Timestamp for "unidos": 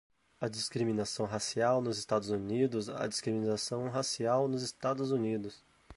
5.11-5.63